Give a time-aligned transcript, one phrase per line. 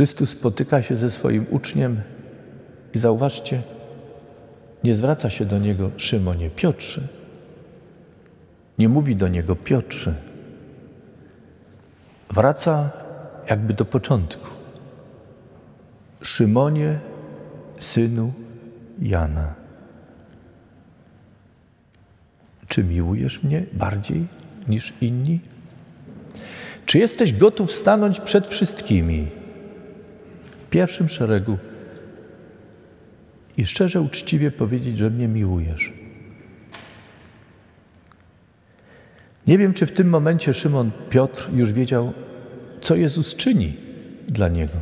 [0.00, 2.00] Chrystus spotyka się ze swoim uczniem
[2.94, 3.62] i zauważcie,
[4.84, 7.00] nie zwraca się do niego Szymonie, Piotrze.
[8.78, 10.14] Nie mówi do niego Piotrze.
[12.30, 12.90] Wraca
[13.50, 14.48] jakby do początku.
[16.22, 16.98] Szymonie,
[17.80, 18.32] synu
[19.02, 19.54] Jana.
[22.68, 24.26] Czy miłujesz mnie bardziej
[24.68, 25.40] niż inni?
[26.86, 29.39] Czy jesteś gotów stanąć przed wszystkimi
[30.70, 31.58] pierwszym szeregu
[33.56, 35.92] i szczerze, uczciwie powiedzieć, że mnie miłujesz?
[39.46, 42.12] Nie wiem, czy w tym momencie Szymon Piotr już wiedział,
[42.80, 43.76] co Jezus czyni
[44.28, 44.72] dla niego.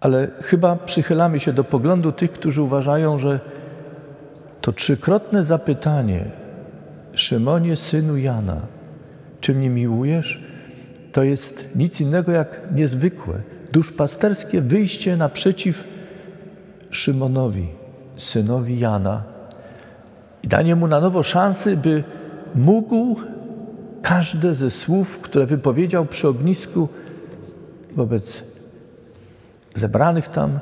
[0.00, 3.40] Ale chyba przychylamy się do poglądu tych, którzy uważają, że
[4.60, 6.24] to trzykrotne zapytanie
[7.14, 8.60] Szymonie, synu Jana,
[9.40, 10.49] czy mnie miłujesz?
[11.12, 13.34] To jest nic innego jak niezwykłe,
[13.72, 15.84] duszpasterskie wyjście naprzeciw
[16.90, 17.68] Szymonowi,
[18.16, 19.22] synowi Jana
[20.42, 22.04] i danie mu na nowo szansy, by
[22.54, 23.16] mógł
[24.02, 26.88] każde ze słów, które wypowiedział przy ognisku
[27.96, 28.44] wobec
[29.74, 30.58] zebranych tam,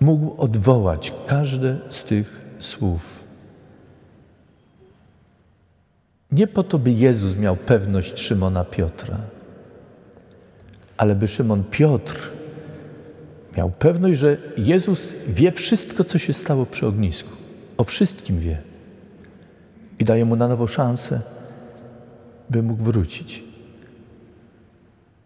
[0.00, 3.15] mógł odwołać każde z tych słów.
[6.36, 9.18] Nie po to, by Jezus miał pewność Szymona Piotra,
[10.96, 12.32] ale by Szymon Piotr
[13.56, 17.30] miał pewność, że Jezus wie wszystko, co się stało przy ognisku.
[17.76, 18.58] O wszystkim wie.
[19.98, 21.20] I daje mu na nowo szansę,
[22.50, 23.44] by mógł wrócić.